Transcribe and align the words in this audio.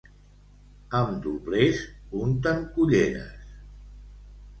Amb 0.99 1.19
doblers 1.25 1.81
unten 2.21 2.63
culleres... 2.79 3.45